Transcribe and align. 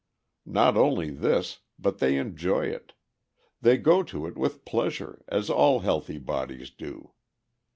Not 0.47 0.75
only 0.77 1.11
this, 1.11 1.59
but 1.77 1.99
they 1.99 2.17
enjoy 2.17 2.65
it; 2.65 2.93
they 3.61 3.77
go 3.77 4.01
to 4.01 4.25
it 4.25 4.35
with 4.35 4.65
pleasure, 4.65 5.23
as 5.27 5.47
all 5.47 5.81
healthy 5.81 6.17
bodies 6.17 6.71
do. 6.71 7.11